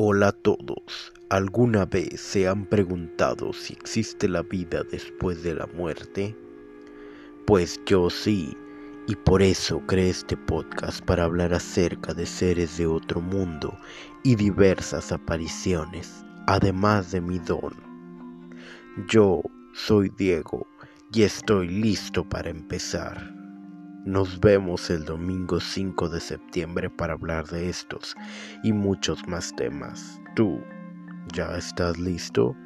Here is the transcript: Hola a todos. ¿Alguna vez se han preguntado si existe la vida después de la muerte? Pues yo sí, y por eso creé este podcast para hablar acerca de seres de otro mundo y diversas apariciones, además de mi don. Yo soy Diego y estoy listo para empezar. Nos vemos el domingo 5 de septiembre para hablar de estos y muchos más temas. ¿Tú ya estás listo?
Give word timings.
Hola 0.00 0.28
a 0.28 0.32
todos. 0.32 1.12
¿Alguna 1.28 1.84
vez 1.84 2.20
se 2.20 2.46
han 2.46 2.66
preguntado 2.66 3.52
si 3.52 3.72
existe 3.72 4.28
la 4.28 4.42
vida 4.42 4.84
después 4.84 5.42
de 5.42 5.56
la 5.56 5.66
muerte? 5.66 6.36
Pues 7.48 7.80
yo 7.84 8.08
sí, 8.08 8.56
y 9.08 9.16
por 9.16 9.42
eso 9.42 9.82
creé 9.88 10.10
este 10.10 10.36
podcast 10.36 11.04
para 11.04 11.24
hablar 11.24 11.52
acerca 11.52 12.14
de 12.14 12.26
seres 12.26 12.78
de 12.78 12.86
otro 12.86 13.20
mundo 13.20 13.76
y 14.22 14.36
diversas 14.36 15.10
apariciones, 15.10 16.24
además 16.46 17.10
de 17.10 17.20
mi 17.20 17.40
don. 17.40 17.74
Yo 19.08 19.42
soy 19.74 20.12
Diego 20.16 20.64
y 21.12 21.24
estoy 21.24 21.66
listo 21.70 22.22
para 22.22 22.50
empezar. 22.50 23.37
Nos 24.08 24.40
vemos 24.40 24.88
el 24.88 25.04
domingo 25.04 25.60
5 25.60 26.08
de 26.08 26.18
septiembre 26.18 26.88
para 26.88 27.12
hablar 27.12 27.46
de 27.46 27.68
estos 27.68 28.16
y 28.62 28.72
muchos 28.72 29.28
más 29.28 29.54
temas. 29.54 30.18
¿Tú 30.34 30.62
ya 31.34 31.54
estás 31.58 31.98
listo? 31.98 32.56